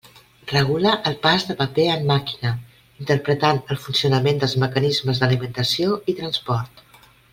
[0.51, 2.53] Regula el pas de paper en màquina,
[3.03, 6.83] interpretant el funcionament dels mecanismes d'alimentació i transport.